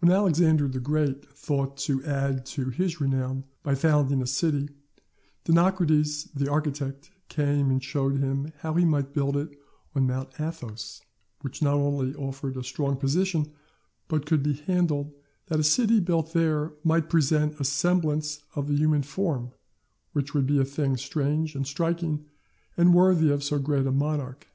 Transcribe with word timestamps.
When 0.00 0.12
Alexander 0.12 0.68
the 0.68 0.78
Great 0.78 1.24
thought 1.32 1.78
to 1.78 2.04
add 2.04 2.44
to 2.52 2.68
his 2.68 3.00
renown 3.00 3.44
by 3.62 3.74
founding 3.74 4.20
a 4.20 4.26
city, 4.26 4.68
Dinocrates 5.46 6.24
the 6.34 6.50
architect 6.50 7.10
came 7.30 7.70
and 7.70 7.82
showed 7.82 8.18
him 8.18 8.52
how 8.58 8.74
he 8.74 8.84
might 8.84 9.14
build 9.14 9.38
it 9.38 9.58
on 9.94 10.06
Mount 10.06 10.38
Athos, 10.38 11.00
which 11.40 11.62
not 11.62 11.76
only 11.76 12.14
offered 12.16 12.58
a 12.58 12.62
strong 12.62 12.98
position, 12.98 13.52
but 14.06 14.26
could 14.26 14.42
be 14.42 14.52
handled 14.52 15.14
that 15.46 15.56
the 15.56 15.64
city 15.64 15.98
built 15.98 16.34
there 16.34 16.74
might 16.84 17.08
present 17.08 17.58
a 17.58 17.64
semblance 17.64 18.42
of 18.54 18.68
the 18.68 18.76
human 18.76 19.02
form, 19.02 19.50
which 20.12 20.34
would 20.34 20.46
be 20.46 20.58
a 20.58 20.64
thing 20.66 20.98
strange 20.98 21.54
and 21.54 21.66
striking, 21.66 22.26
and 22.76 22.92
worthy 22.92 23.30
of 23.30 23.42
so 23.42 23.58
great 23.58 23.86
a 23.86 23.92
monarch. 23.92 24.46